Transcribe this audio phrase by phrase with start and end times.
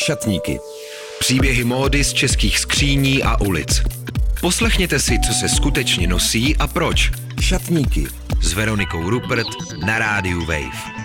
[0.00, 0.60] Šatníky.
[1.18, 3.82] Příběhy módy z českých skříní a ulic.
[4.40, 7.10] Poslechněte si, co se skutečně nosí a proč.
[7.40, 8.06] Šatníky.
[8.42, 9.46] S Veronikou Rupert
[9.86, 11.00] na rádiu Wave.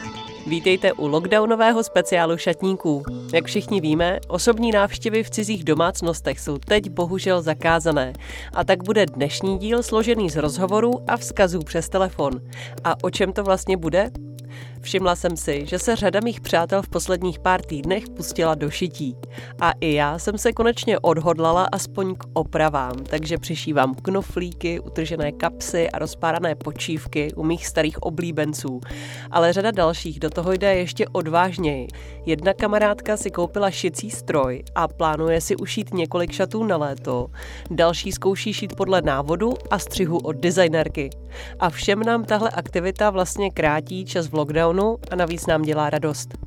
[0.47, 3.03] Vítejte u lockdownového speciálu šatníků.
[3.33, 8.13] Jak všichni víme, osobní návštěvy v cizích domácnostech jsou teď bohužel zakázané.
[8.53, 12.41] A tak bude dnešní díl složený z rozhovorů a vzkazů přes telefon.
[12.83, 14.11] A o čem to vlastně bude?
[14.85, 19.15] Všimla jsem si, že se řada mých přátel v posledních pár týdnech pustila do šití.
[19.61, 25.89] A i já jsem se konečně odhodlala aspoň k opravám, takže přišívám knoflíky, utržené kapsy
[25.89, 28.81] a rozpárané počívky u mých starých oblíbenců.
[29.31, 31.87] Ale řada dalších do toho jde ještě odvážněji.
[32.25, 37.27] Jedna kamarádka si koupila šicí stroj a plánuje si ušít několik šatů na léto.
[37.71, 41.09] Další zkouší šít podle návodu a střihu od designerky.
[41.59, 44.74] A všem nám tahle aktivita vlastně krátí čas v lockdownu
[45.11, 46.37] a navíc nám dělá radost.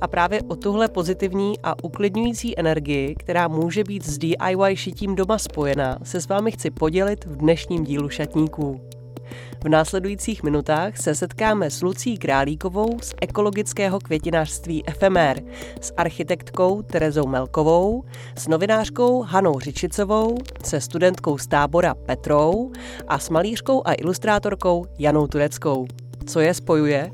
[0.00, 5.38] A právě o tuhle pozitivní a uklidňující energii, která může být s DIY šitím doma
[5.38, 8.80] spojená, se s vámi chci podělit v dnešním dílu šatníků.
[9.64, 15.40] V následujících minutách se setkáme s Lucí Králíkovou z ekologického květinářství FMR,
[15.80, 18.04] s architektkou Terezou Melkovou,
[18.36, 22.72] s novinářkou Hanou Řičicovou, se studentkou z tábora Petrou
[23.08, 25.86] a s malířkou a ilustrátorkou Janou Tureckou.
[26.26, 27.10] Co je spojuje?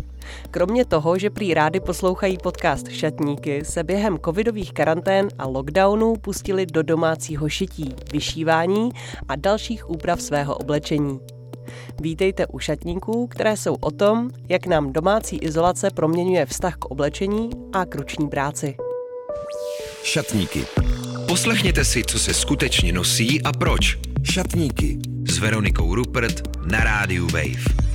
[0.51, 6.67] Kromě toho, že prý rády poslouchají podcast Šatníky, se během covidových karantén a lockdownů pustili
[6.67, 8.91] do domácího šití, vyšívání
[9.29, 11.21] a dalších úprav svého oblečení.
[12.01, 17.51] Vítejte u šatníků, které jsou o tom, jak nám domácí izolace proměňuje vztah k oblečení
[17.73, 18.77] a k ruční práci.
[20.03, 20.65] Šatníky.
[21.29, 23.99] Poslechněte si, co se skutečně nosí a proč.
[24.23, 24.99] Šatníky.
[25.29, 27.86] S Veronikou Rupert na rádiu Wave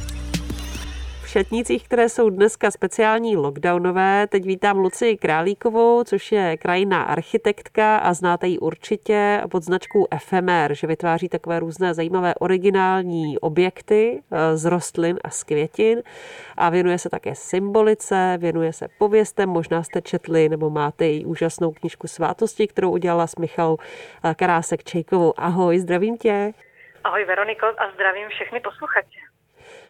[1.32, 4.28] šatnících, které jsou dneska speciální lockdownové.
[4.28, 10.74] Teď vítám Luci Králíkovou, což je krajina architektka a znáte ji určitě pod značkou FMR,
[10.74, 16.04] že vytváří takové různé zajímavé originální objekty eh, z rostlin a z květin
[16.58, 21.72] a věnuje se také symbolice, věnuje se pověstem, možná jste četli nebo máte její úžasnou
[21.72, 23.78] knižku Svátosti, kterou udělala s Michalou
[24.24, 25.34] eh, Karásek Čejkovou.
[25.38, 26.54] Ahoj, zdravím tě.
[27.04, 29.31] Ahoj Veroniko a zdravím všechny posluchače.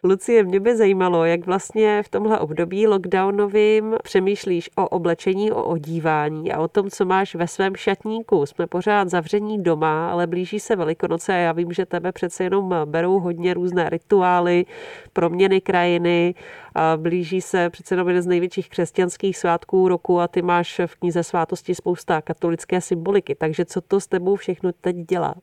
[0.04, 6.52] Lucie, mě by zajímalo, jak vlastně v tomhle období lockdownovým přemýšlíš o oblečení, o odívání
[6.52, 8.46] a o tom, co máš ve svém šatníku.
[8.46, 12.74] Jsme pořád zavření doma, ale blíží se Velikonoce a já vím, že tebe přece jenom
[12.84, 14.66] berou hodně různé rituály,
[15.12, 16.34] proměny krajiny,
[16.74, 20.96] a blíží se přece jenom jeden z největších křesťanských svátků roku a ty máš v
[20.96, 23.34] knize svátosti spousta katolické symboliky.
[23.34, 25.34] Takže co to s tebou všechno teď dělá?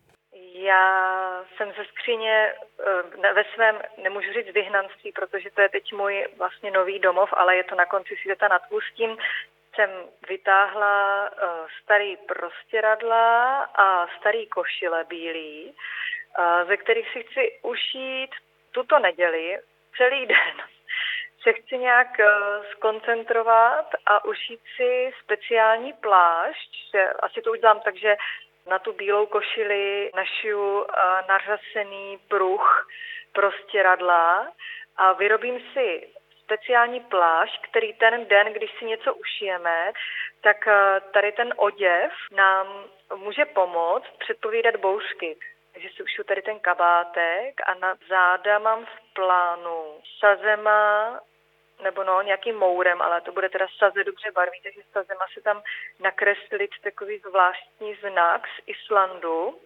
[0.70, 2.54] Já jsem ze skříně
[3.24, 7.56] eh, ve svém, nemůžu říct vyhnanství, protože to je teď můj vlastně nový domov, ale
[7.56, 9.18] je to na konci světa nad Ústím.
[9.76, 9.90] Jsem
[10.30, 11.48] vytáhla eh,
[11.84, 18.32] starý prostěradla a starý košile bílý, eh, ze kterých si chci ušít
[18.72, 19.60] tuto neděli
[19.98, 20.56] celý den.
[21.44, 22.18] Se chci nějak
[22.72, 26.96] skoncentrovat a ušít si speciální plášť.
[27.20, 28.16] Asi to udělám tak, že
[28.70, 30.86] na tu bílou košili našiju
[31.28, 32.88] nařasený pruh
[33.34, 34.48] prostěradla
[34.98, 36.14] a vyrobím si
[36.44, 39.92] speciální plášť, který ten den, když si něco ušijeme,
[40.42, 40.68] tak
[41.14, 42.68] tady ten oděv nám
[43.16, 45.38] může pomoct předpovídat bouřky.
[45.74, 51.20] Takže si ušiju tady ten kabátek a na záda mám v plánu sazema
[51.84, 55.62] nebo no, nějakým mourem, ale to bude teda saze dobře barví, takže sazema se tam
[56.00, 59.60] nakreslit takový zvláštní znak z Islandu,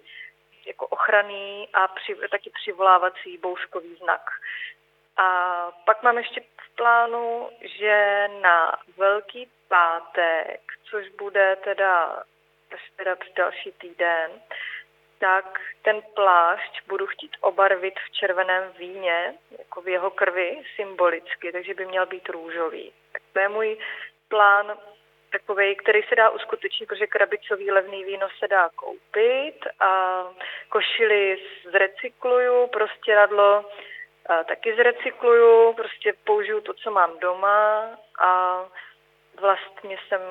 [0.66, 4.22] jako ochranný a při, taky přivolávací bouřkový znak.
[5.18, 5.28] A
[5.86, 12.24] pak mám ještě v plánu, že na Velký pátek, což bude teda,
[12.96, 14.32] teda další týden,
[15.24, 21.74] tak ten plášť budu chtít obarvit v červeném víně, jako v jeho krvi symbolicky, takže
[21.74, 22.94] by měl být růžový.
[23.12, 23.78] Tak to je můj
[24.28, 24.78] plán
[25.32, 30.24] takový, který se dá uskutečnit, protože krabicový levný víno se dá koupit a
[30.70, 31.38] košily
[31.72, 33.66] zrecykluju, prostě radlo
[34.48, 38.64] taky zrecykluju, prostě použiju to, co mám doma a
[39.40, 40.22] vlastně jsem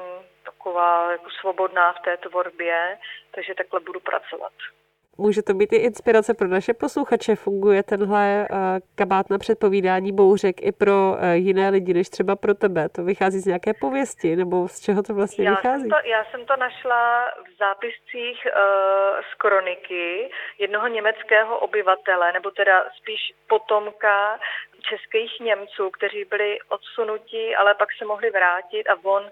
[0.44, 2.98] taková jako svobodná v té tvorbě,
[3.30, 4.52] takže takhle budu pracovat.
[5.22, 7.36] Může to být i inspirace pro naše posluchače.
[7.36, 8.56] Funguje tenhle uh,
[8.94, 12.88] kabát na předpovídání bouřek i pro uh, jiné lidi, než třeba pro tebe.
[12.88, 15.82] To vychází z nějaké pověsti, nebo z čeho to vlastně já vychází?
[15.82, 18.52] Jsem to, já jsem to našla v zápiscích uh,
[19.30, 24.38] z kroniky jednoho německého obyvatele, nebo teda spíš potomka
[24.82, 29.22] českých Němců, kteří byli odsunuti, ale pak se mohli vrátit a on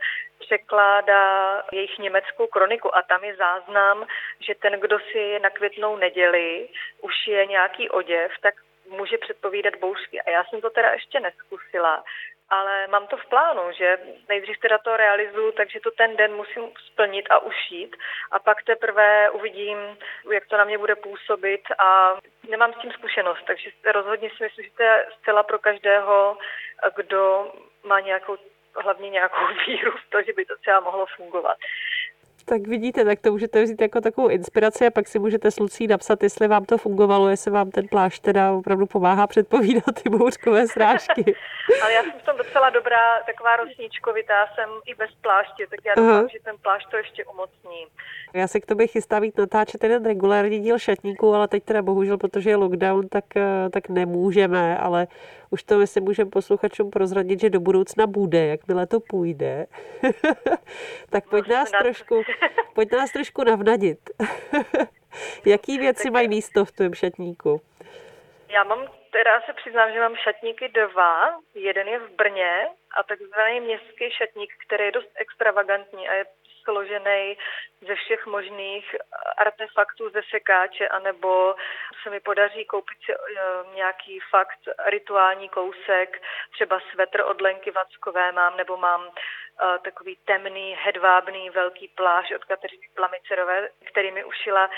[0.41, 4.07] překládá jejich německou kroniku a tam je záznam,
[4.41, 6.69] že ten, kdo si na květnou neděli
[7.01, 8.55] už je nějaký oděv, tak
[8.89, 10.21] může předpovídat bouřky.
[10.21, 12.05] A já jsem to teda ještě neskusila,
[12.51, 13.99] ale mám to v plánu, že
[14.29, 17.97] nejdřív teda to realizuju, takže to ten den musím splnit a ušít
[18.31, 19.79] a pak teprve uvidím,
[20.33, 24.65] jak to na mě bude působit a nemám s tím zkušenost, takže rozhodně si myslím,
[24.65, 26.39] že to je zcela pro každého,
[26.97, 27.53] kdo
[27.85, 28.37] má nějakou
[28.83, 31.57] hlavně nějakou víru v to, že by to třeba mohlo fungovat.
[32.45, 35.87] Tak vidíte, tak to můžete vzít jako takovou inspiraci a pak si můžete s Lucí
[35.87, 40.67] napsat, jestli vám to fungovalo, jestli vám ten plášť teda opravdu pomáhá předpovídat ty bouřkové
[40.67, 41.35] srážky.
[41.83, 45.95] Ale já jsem v tom docela dobrá, taková rosničkovitá, jsem i bez pláště, tak já
[45.95, 47.87] doufám, že ten plášť to ještě umocní.
[48.35, 52.19] Já se k tobě chystám víc natáčet jeden regulární díl šatníků, ale teď teda bohužel,
[52.19, 55.07] protože je lockdown, tak, eh, tak nemůžeme, ale
[55.51, 59.67] už to myslím můžeme posluchačům prozradit, že do budoucna bude, jakmile to půjde.
[61.11, 62.23] tak pojď nás, trošku,
[62.75, 63.99] pojď nás trošku navnadit.
[65.47, 67.61] Jaký věci mají místo v tom šatníku?
[68.49, 71.39] Já mám, teda se přiznám, že mám šatníky dva.
[71.55, 72.69] Jeden je v Brně
[72.99, 76.25] a takzvaný městský šatník, který je dost extravagantní a je
[76.71, 77.37] složený
[77.81, 78.97] ze všech možných
[79.37, 81.55] artefaktů ze sekáče, anebo
[82.03, 86.23] se mi podaří koupit si eh, nějaký fakt rituální kousek,
[86.53, 89.11] třeba svetr od Lenky Vackové mám, nebo mám
[89.83, 94.71] takový temný, hedvábný velký pláž od Kateřiny Plamicerové, který mi ušila,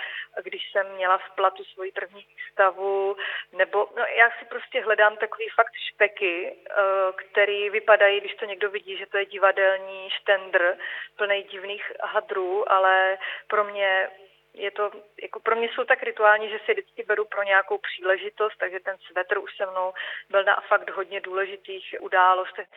[0.43, 3.17] když jsem měla v platu svoji první výstavu,
[3.53, 6.75] nebo no, já si prostě hledám takový fakt špeky, eh,
[7.17, 10.77] který vypadají, když to někdo vidí, že to je divadelní štendr
[11.17, 13.19] plný divných hadrů, ale
[13.49, 14.11] pro mě
[14.55, 14.91] je to,
[15.23, 18.97] jako pro mě jsou tak rituální, že si vždycky beru pro nějakou příležitost, takže ten
[18.99, 19.93] svetr už se mnou
[20.31, 22.69] byl na fakt hodně důležitých událostech.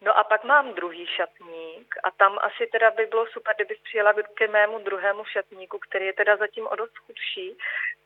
[0.00, 4.14] No a pak mám druhý šatník a tam asi teda by bylo super, kdybych přijela
[4.34, 7.58] ke mému druhému šatníku, který je teda zatím o dost chudší,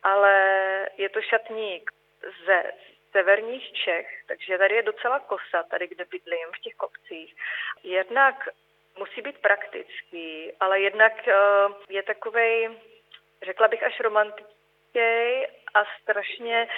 [0.02, 0.34] ale
[0.96, 1.90] je to šatník
[2.46, 2.62] ze
[3.12, 7.34] severních Čech, takže tady je docela kosa, tady kde bydlím, v těch kopcích.
[7.82, 8.48] Jednak
[8.98, 11.34] musí být praktický, ale jednak eh,
[11.88, 12.70] je takovej,
[13.42, 16.68] řekla bych až romantický a strašně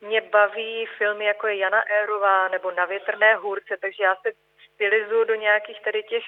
[0.00, 4.32] mě baví filmy jako je Jana Érová nebo Na větrné hůrce, takže já se
[4.74, 6.24] stylizuju do nějakých tady těch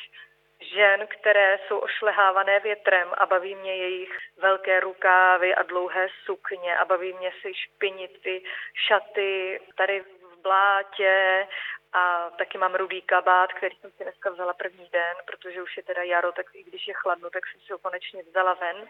[0.60, 6.84] žen, které jsou ošlehávané větrem a baví mě jejich velké rukávy a dlouhé sukně a
[6.84, 8.42] baví mě si špinit ty
[8.86, 11.46] šaty tady v blátě
[11.92, 15.82] a taky mám rudý kabát, který jsem si dneska vzala první den, protože už je
[15.82, 18.88] teda jaro, tak i když je chladno, tak jsem si ho konečně vzala ven.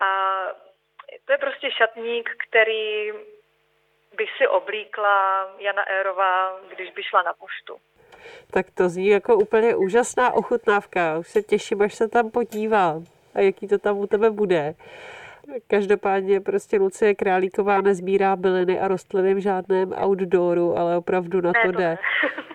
[0.00, 0.38] A
[1.24, 3.12] to je prostě šatník, který
[4.16, 7.76] by si oblíkla Jana Érová, když by šla na poštu.
[8.50, 11.18] Tak to zní jako úplně úžasná ochutnávka.
[11.18, 13.04] Už se těším, až se tam podívám
[13.34, 14.74] a jaký to tam u tebe bude.
[15.66, 21.72] Každopádně prostě Lucie Králíková nezbírá byliny a rostliny v žádném outdooru, ale opravdu na to
[21.72, 21.98] jde.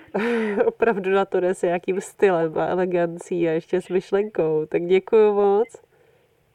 [0.65, 4.65] opravdu na to jde s jakým stylem a elegancí a ještě s myšlenkou.
[4.65, 5.67] Tak děkuji moc.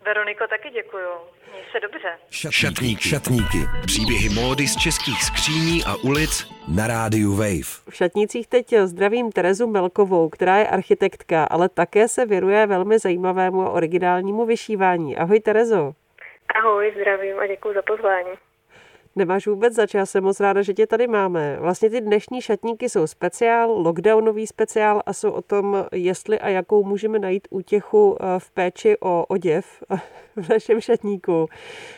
[0.05, 1.09] Veroniko, taky děkuju.
[1.51, 2.09] Měj se dobře.
[2.31, 3.09] Šatníky.
[3.09, 3.59] Šatníky.
[3.87, 6.47] Příběhy módy z českých skříní a ulic
[6.77, 7.71] na rádiu Wave.
[7.91, 13.63] V šatnících teď zdravím Terezu Melkovou, která je architektka, ale také se věnuje velmi zajímavému
[13.63, 15.17] a originálnímu vyšívání.
[15.17, 15.93] Ahoj Terezo.
[16.55, 18.31] Ahoj, zdravím a děkuji za pozvání.
[19.19, 21.57] Nemáš vůbec zač, já jsem moc ráda, že tě tady máme.
[21.61, 26.85] Vlastně ty dnešní šatníky jsou speciál, lockdownový speciál a jsou o tom, jestli a jakou
[26.85, 29.83] můžeme najít útěchu eh, v péči o oděv
[30.37, 31.47] v našem šatníku.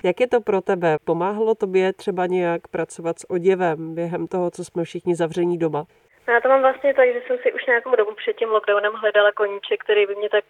[0.04, 0.96] Jak je to pro tebe?
[1.04, 5.86] Pomáhalo tobě třeba nějak pracovat s oděvem během toho, co jsme všichni zavření doma?
[6.28, 8.92] No já to mám vlastně tak, že jsem si už nějakou dobu před tím lockdownem
[8.92, 10.44] hledala koníček, který by mě tak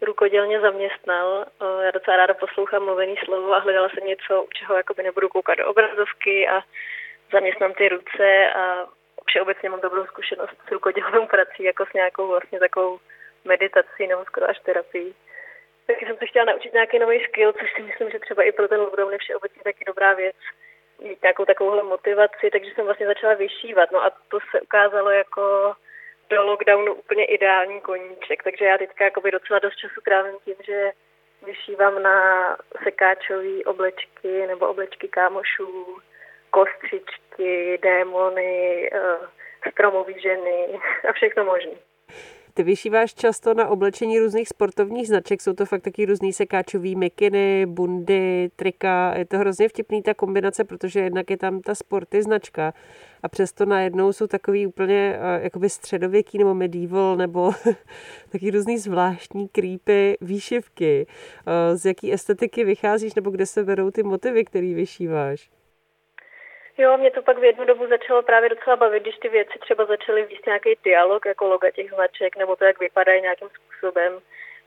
[0.00, 1.46] rukodělně zaměstnal.
[1.84, 5.58] Já docela ráda poslouchám mluvený slovo a hledala jsem něco, u čeho jakoby nebudu koukat
[5.58, 6.62] do obrazovky a
[7.32, 8.86] zaměstnám ty ruce a
[9.26, 12.98] všeobecně mám dobrou zkušenost s rukodělnou prací, jako s nějakou vlastně takovou
[13.44, 15.14] meditací nebo skoro až terapii.
[15.86, 18.68] Taky jsem se chtěla naučit nějaký nový skill, což si myslím, že třeba i pro
[18.68, 20.36] ten lockdown je všeobecně taky dobrá věc.
[21.02, 23.90] Mít nějakou takovouhle motivaci, takže jsem vlastně začala vyšívat.
[23.90, 25.74] No a to se ukázalo jako
[26.30, 30.90] do lockdownu úplně ideální koníček, takže já teďka jakoby docela dost času trávím tím, že
[31.46, 32.16] vyšívám na
[32.84, 35.98] sekáčové oblečky nebo oblečky kámošů,
[36.50, 41.72] kostřičky, démony, eh, stromový ženy a všechno možné.
[42.56, 47.66] Ty vyšíváš často na oblečení různých sportovních značek, jsou to fakt taky různý sekáčový mikiny,
[47.66, 49.14] bundy, trika.
[49.18, 52.74] Je to hrozně vtipný ta kombinace, protože jednak je tam ta sporty značka
[53.22, 57.52] a přesto najednou jsou takový úplně uh, jakoby středověký nebo medieval nebo
[58.28, 61.06] taky různý zvláštní creepy, výšivky.
[61.46, 65.50] Uh, z jaký estetiky vycházíš nebo kde se berou ty motivy, který vyšíváš?
[66.78, 69.84] Jo, mě to pak v jednu dobu začalo právě docela bavit, když ty věci třeba
[69.84, 74.20] začaly víc nějaký dialog, jako loga těch značek, nebo to, jak vypadají nějakým způsobem.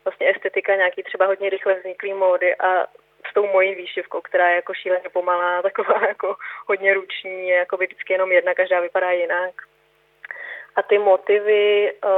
[0.04, 2.86] Vlastně estetika, nějaký třeba hodně rychle vzniklý módy a
[3.30, 6.36] s tou mojí výšivkou, která je jako šíleně pomalá, taková jako
[6.66, 9.54] hodně ruční, je jako vždycky jenom jedna, každá vypadá jinak.
[10.76, 12.10] A ty motivy uh,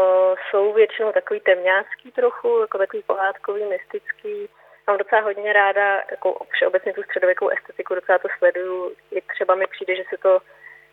[0.51, 4.49] jsou většinou takový temňácký trochu, jako takový pohádkový, mystický
[4.91, 8.97] mám docela hodně ráda jako všeobecně tu středověkou estetiku, docela to sleduju.
[9.11, 10.41] I třeba mi přijde, že se to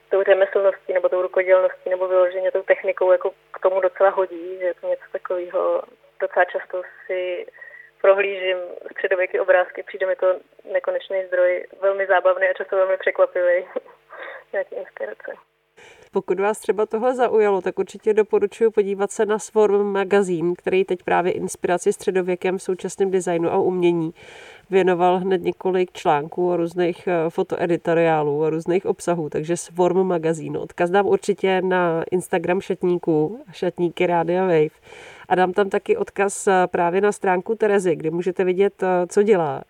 [0.09, 4.65] tou řemeslností nebo tou rukodělností nebo vyloženě tou technikou jako k tomu docela hodí, že
[4.65, 5.81] je to něco takového.
[6.19, 7.45] Docela často si
[8.01, 8.57] prohlížím
[8.91, 10.39] středověké obrázky, přijde mi to
[10.71, 13.65] nekonečný zdroj, velmi zábavný a často velmi překvapivý.
[14.53, 15.31] Nějaké inspirace.
[16.11, 21.03] Pokud vás třeba tohle zaujalo, tak určitě doporučuji podívat se na Swarm magazín, který teď
[21.03, 24.13] právě inspiraci středověkem v současném designu a umění
[24.69, 30.57] věnoval hned několik článků o různých eh, fotoeditoriálů a různých obsahů, takže Swarm magazín.
[30.57, 34.77] Odkaz dám určitě na Instagram šatníků, šatníky Rádia Wave.
[35.29, 39.23] A dám tam taky odkaz eh, právě na stránku Terezy, kde můžete vidět, eh, co
[39.23, 39.61] dělá.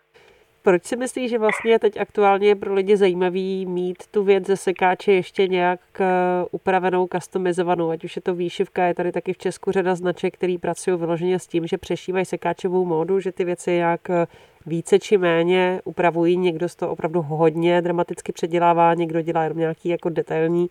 [0.67, 4.57] Proč si myslíš, že vlastně je teď aktuálně pro lidi zajímavý mít tu věc ze
[4.57, 6.05] sekáče ještě nějak eh,
[6.51, 10.57] upravenou, customizovanou, ať už je to výšivka, je tady taky v Česku řada značek, který
[10.57, 14.27] pracují vyloženě s tím, že přešívají sekáčovou módu, že ty věci nějak eh,
[14.65, 19.89] více či méně upravují, někdo z toho opravdu hodně dramaticky předělává, někdo dělá jenom nějaký
[19.89, 20.69] jako detailní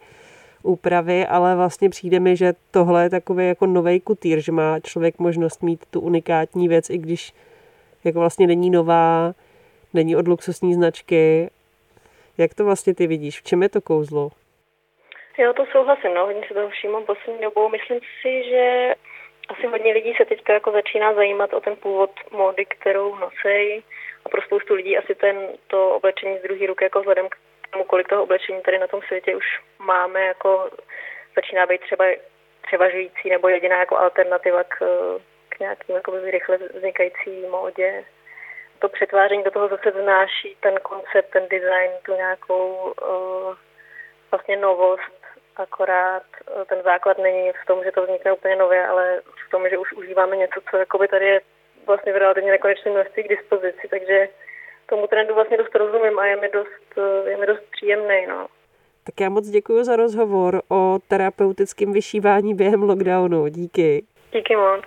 [0.62, 5.18] úpravy, ale vlastně přijde mi, že tohle je takový jako nový kutýr, že má člověk
[5.18, 7.34] možnost mít tu unikátní věc, i když
[8.04, 9.34] jako vlastně není nová,
[9.96, 11.50] není od luxusní značky.
[12.38, 13.40] Jak to vlastně ty vidíš?
[13.40, 14.30] V čem je to kouzlo?
[15.38, 17.68] Jo, to souhlasím, no, hodně se toho všímám poslední dobou.
[17.68, 18.94] Myslím si, že
[19.48, 23.82] asi hodně lidí se teďka jako začíná zajímat o ten původ módy, kterou nosej
[24.24, 25.36] a pro spoustu lidí asi ten,
[25.66, 27.36] to oblečení z druhé ruky, jako vzhledem k
[27.70, 29.44] tomu, kolik toho oblečení tady na tom světě už
[29.78, 30.70] máme, jako
[31.36, 32.04] začíná být třeba
[32.66, 34.76] převažující nebo jediná jako alternativa k,
[35.48, 38.04] k nějakým jako rychle vznikající módě
[38.78, 43.54] to přetváření do toho zase vnáší ten koncept, ten design, tu nějakou uh,
[44.30, 45.16] vlastně novost,
[45.56, 46.23] akorát
[46.56, 49.78] uh, ten základ není v tom, že to vznikne úplně nově, ale v tom, že
[49.78, 51.40] už užíváme něco, co jakoby tady je
[51.87, 54.28] vlastně v relativně nekonečné množství k dispozici, takže
[54.87, 58.26] tomu trendu vlastně dost rozumím a je mi dost, uh, je mi dost příjemný.
[58.28, 58.47] No.
[59.04, 63.49] Tak já moc děkuji za rozhovor o terapeutickém vyšívání během lockdownu.
[63.49, 64.04] Díky.
[64.33, 64.85] Díky moc.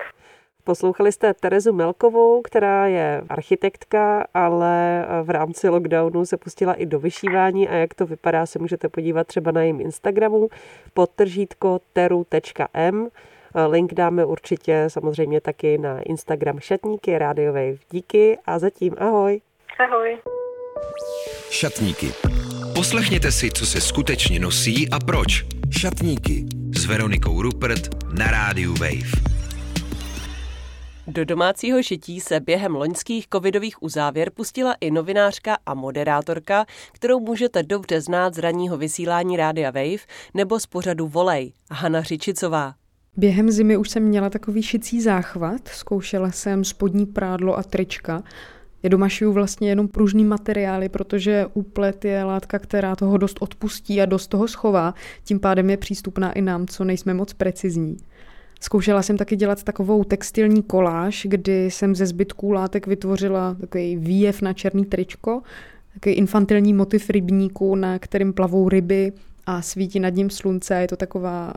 [0.69, 6.99] Poslouchali jste Terezu Melkovou, která je architektka, ale v rámci lockdownu se pustila i do
[6.99, 10.49] vyšívání a jak to vypadá, se můžete podívat třeba na jejím Instagramu
[10.93, 13.07] podtržítko teru.m.
[13.67, 17.73] Link dáme určitě samozřejmě taky na Instagram Šatníky Rádiové.
[17.91, 19.41] Díky a zatím ahoj.
[19.79, 20.17] Ahoj.
[21.49, 22.07] Šatníky.
[22.75, 25.45] Poslechněte si, co se skutečně nosí a proč.
[25.79, 26.45] Šatníky
[26.77, 29.38] s Veronikou Rupert na rádiu Wave.
[31.11, 37.63] Do domácího šití se během loňských covidových uzávěr pustila i novinářka a moderátorka, kterou můžete
[37.63, 42.73] dobře znát z ranního vysílání Rádia Wave nebo z pořadu Volej, Hana Řičicová.
[43.17, 48.23] Během zimy už jsem měla takový šicí záchvat, zkoušela jsem spodní prádlo a trička.
[48.83, 54.01] Je doma šiju vlastně jenom pružný materiály, protože úplet je látka, která toho dost odpustí
[54.01, 57.97] a dost toho schová, tím pádem je přístupná i nám, co nejsme moc precizní.
[58.59, 64.41] Zkoušela jsem taky dělat takovou textilní koláž, kdy jsem ze zbytků látek vytvořila takový výjev
[64.41, 65.41] na černý tričko,
[65.93, 69.13] takový infantilní motiv rybníku, na kterým plavou ryby
[69.45, 70.81] a svítí nad ním slunce.
[70.81, 71.53] Je to taková,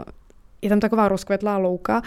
[0.63, 2.03] je tam taková rozkvetlá louka.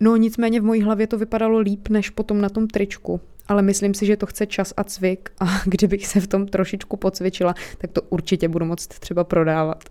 [0.00, 3.20] No nicméně v mojí hlavě to vypadalo líp než potom na tom tričku.
[3.48, 6.96] Ale myslím si, že to chce čas a cvik a kdybych se v tom trošičku
[6.96, 9.84] pocvičila, tak to určitě budu moct třeba prodávat.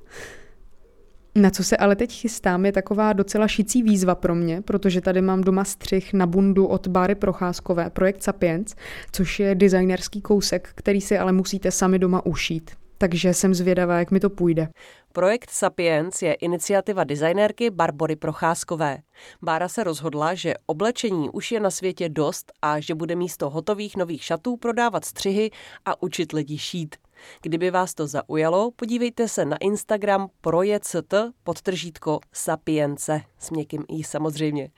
[1.35, 5.21] Na co se ale teď chystám, je taková docela šicí výzva pro mě, protože tady
[5.21, 8.75] mám doma střih na bundu od Báry Procházkové, projekt Sapiens,
[9.11, 12.71] což je designerský kousek, který si ale musíte sami doma ušít.
[12.97, 14.67] Takže jsem zvědavá, jak mi to půjde.
[15.13, 18.97] Projekt Sapiens je iniciativa designérky Barbory Procházkové.
[19.41, 23.97] Bára se rozhodla, že oblečení už je na světě dost a že bude místo hotových
[23.97, 25.51] nových šatů prodávat střihy
[25.85, 26.95] a učit lidi šít.
[27.41, 30.95] Kdyby vás to zaujalo, podívejte se na Instagram project
[31.43, 34.69] podtržítko sapience s měkkým i samozřejmě.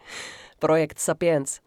[0.60, 1.60] projekt Sapiens.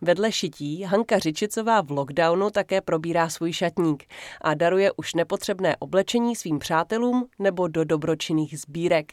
[0.00, 4.04] Vedle šití Hanka Řičicová v lockdownu také probírá svůj šatník
[4.40, 9.12] a daruje už nepotřebné oblečení svým přátelům nebo do dobročinných sbírek.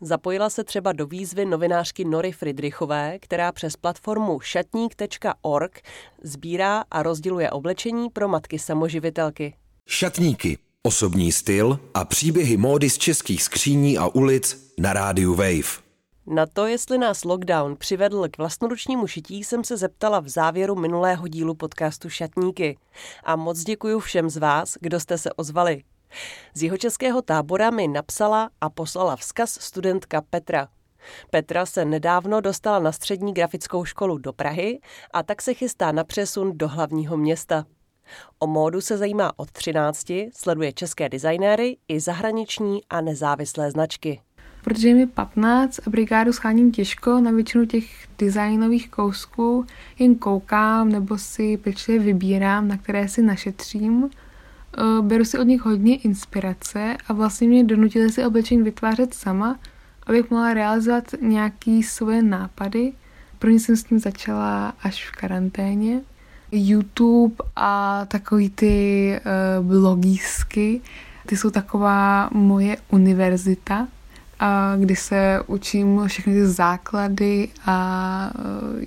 [0.00, 5.80] Zapojila se třeba do výzvy novinářky Nory Friedrichové, která přes platformu šatník.org
[6.22, 9.54] sbírá a rozděluje oblečení pro matky samoživitelky.
[9.92, 15.82] Šatníky, osobní styl a příběhy módy z českých skříní a ulic na rádiu Wave.
[16.26, 21.28] Na to, jestli nás lockdown přivedl k vlastnoručnímu šití, jsem se zeptala v závěru minulého
[21.28, 22.78] dílu podcastu Šatníky.
[23.24, 25.82] A moc děkuji všem z vás, kdo jste se ozvali.
[26.54, 30.68] Z jeho českého tábora mi napsala a poslala vzkaz studentka Petra.
[31.30, 34.80] Petra se nedávno dostala na střední grafickou školu do Prahy
[35.12, 37.64] a tak se chystá na přesun do hlavního města.
[38.38, 44.20] O módu se zajímá od 13, sleduje české designéry i zahraniční a nezávislé značky
[44.64, 47.86] protože je mi 15 a brigádu scháním těžko, na většinu těch
[48.18, 49.66] designových kousků
[49.98, 54.10] jen koukám nebo si pečlivě vybírám, na které si našetřím.
[54.78, 59.58] Eh, beru si od nich hodně inspirace a vlastně mě donutili si oblečení vytvářet sama,
[60.06, 62.92] abych mohla realizovat nějaký svoje nápady.
[63.38, 66.00] Pro ně jsem s tím začala až v karanténě.
[66.52, 69.16] YouTube a takový ty
[69.60, 70.80] uh, blogísky,
[71.26, 73.86] ty jsou taková moje univerzita,
[74.40, 78.40] a kdy se učím všechny ty základy a e,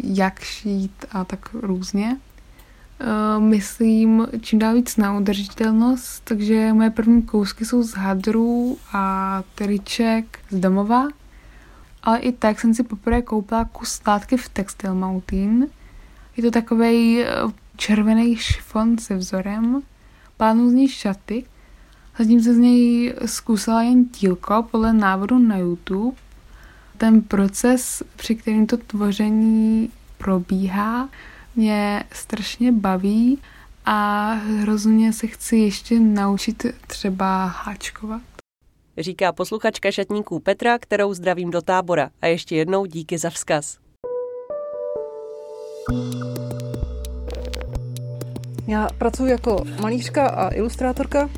[0.04, 2.18] jak šít a tak různě.
[3.00, 9.44] E, myslím čím dál víc na udržitelnost, takže moje první kousky jsou z hadrů a
[9.56, 11.08] triček z domova.
[12.04, 15.68] Ale i tak jsem si poprvé koupila kus látky v Textile Mountain.
[16.38, 17.28] Je to takový e,
[17.78, 19.82] červený šifon se vzorem.
[20.38, 21.46] Plánu z ní šaty,
[22.18, 26.18] Zatím se z něj zkusila jen tílko podle návodu na YouTube.
[26.98, 31.10] Ten proces, při kterém to tvoření probíhá,
[31.56, 33.40] mě strašně baví
[33.86, 38.22] a hrozně se chci ještě naučit třeba háčkovat.
[38.98, 42.10] Říká posluchačka šatníků Petra, kterou zdravím do tábora.
[42.22, 43.78] A ještě jednou díky za vzkaz.
[48.68, 51.30] Já pracuji jako malířka a ilustrátorka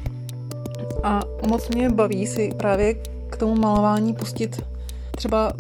[1.04, 2.94] a moc mě baví si právě
[3.30, 4.62] k tomu malování pustit
[5.16, 5.54] třeba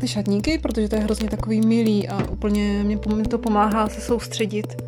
[0.00, 2.98] ty šatníky, protože to je hrozně takový milý a úplně mě
[3.30, 4.82] to pomáhá se soustředit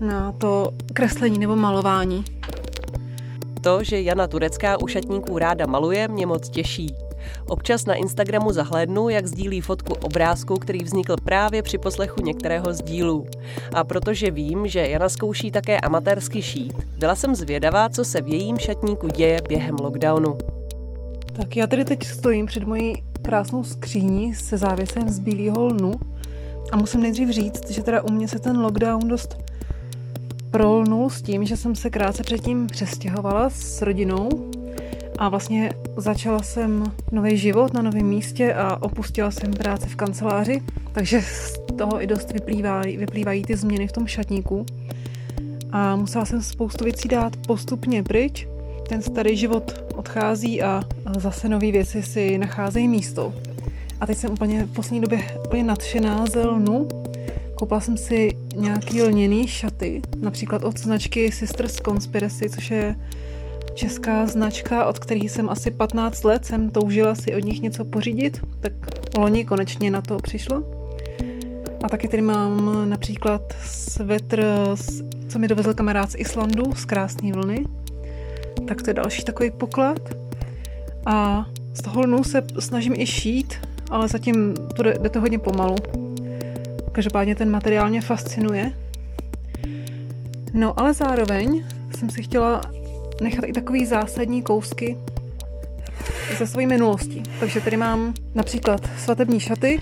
[0.00, 2.24] na to kreslení nebo malování.
[3.60, 6.94] To, že Jana Turecká u šatníků ráda maluje, mě moc těší.
[7.46, 12.82] Občas na Instagramu zahlédnu, jak sdílí fotku obrázku, který vznikl právě při poslechu některého z
[12.82, 13.26] dílů.
[13.74, 18.28] A protože vím, že Jana zkouší také amatérsky šít, byla jsem zvědavá, co se v
[18.28, 20.38] jejím šatníku děje během lockdownu.
[21.32, 25.92] Tak já tady teď stojím před mojí krásnou skříní se závěsem z bílého lnu
[26.72, 29.36] a musím nejdřív říct, že teda u mě se ten lockdown dost
[30.50, 34.28] prolnul s tím, že jsem se krátce předtím přestěhovala s rodinou
[35.18, 40.62] a vlastně začala jsem nový život na novém místě a opustila jsem práci v kanceláři,
[40.92, 44.66] takže z toho i dost vyplývají, vyplývají ty změny v tom šatníku.
[45.72, 48.48] A musela jsem spoustu věcí dát postupně pryč.
[48.88, 50.82] Ten starý život odchází a
[51.18, 53.34] zase nové věci si nacházejí místo.
[54.00, 56.88] A teď jsem úplně v poslední době úplně nadšená ze lnu.
[57.54, 62.96] Koupila jsem si nějaký lněný šaty, například od značky Sisters Conspiracy, což je
[63.80, 68.40] česká značka, od kterých jsem asi 15 let jsem toužila si od nich něco pořídit,
[68.60, 68.72] tak
[69.18, 70.62] loni konečně na to přišlo.
[71.82, 74.44] A taky tady mám například svetr,
[75.28, 77.64] co mi dovezl kamarád z Islandu, z krásné vlny.
[78.68, 79.98] Tak to je další takový poklad.
[81.06, 83.54] A z toho lnu se snažím i šít,
[83.90, 85.76] ale zatím to jde, jde to hodně pomalu.
[86.92, 88.72] Každopádně ten materiál mě fascinuje.
[90.52, 91.64] No ale zároveň
[91.98, 92.79] jsem si chtěla
[93.20, 94.96] nechat i takový zásadní kousky
[96.38, 97.22] ze své minulosti.
[97.40, 99.80] Takže tady mám například svatební šaty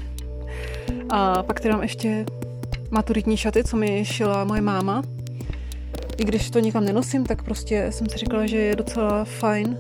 [1.11, 2.27] a pak tady mám ještě
[2.91, 5.03] maturitní šaty, co mi šila moje máma.
[6.17, 9.77] I když to nikam nenosím, tak prostě jsem si říkala, že je docela fajn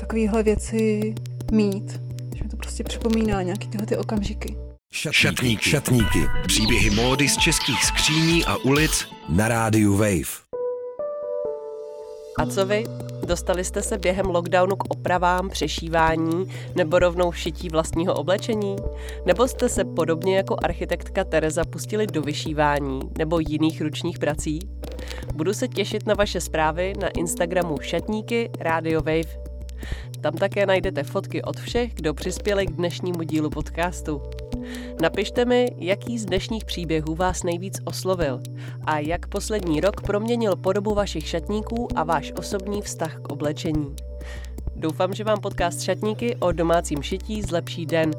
[0.00, 1.14] takovéhle věci
[1.52, 2.02] mít.
[2.36, 4.56] Že mi to prostě připomíná nějaký tyhle ty okamžiky.
[4.92, 5.70] Šatníky.
[5.70, 6.18] Šatníky.
[6.46, 10.41] Příběhy módy z českých skříní a ulic na rádiu Wave.
[12.38, 12.84] A co vy?
[13.26, 18.76] Dostali jste se během lockdownu k opravám, přešívání nebo rovnou šití vlastního oblečení?
[19.26, 24.58] Nebo jste se podobně jako architektka Tereza pustili do vyšívání nebo jiných ručních prací?
[25.34, 29.42] Budu se těšit na vaše zprávy na Instagramu Šatníky Radio Wave.
[30.20, 34.22] Tam také najdete fotky od všech, kdo přispěli k dnešnímu dílu podcastu.
[35.02, 38.40] Napište mi, jaký z dnešních příběhů vás nejvíc oslovil
[38.84, 43.96] a jak poslední rok proměnil podobu vašich šatníků a váš osobní vztah k oblečení.
[44.76, 48.10] Doufám, že vám podcast Šatníky o domácím šití zlepší den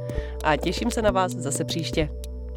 [0.44, 2.10] a těším se na vás zase příště.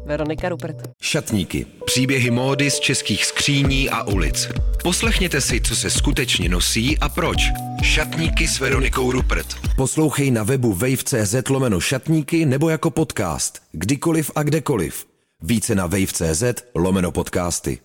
[0.07, 0.75] Veronika Rupert.
[1.01, 1.65] Šatníky.
[1.85, 4.49] Příběhy módy z českých skříní a ulic.
[4.83, 7.37] Poslechněte si, co se skutečně nosí a proč.
[7.83, 9.47] Šatníky s Veronikou Rupert.
[9.75, 13.61] Poslouchej na webu wave.cz lomeno šatníky nebo jako podcast.
[13.71, 15.05] Kdykoliv a kdekoliv.
[15.41, 16.43] Více na wave.cz
[16.75, 17.79] lomeno podcasty.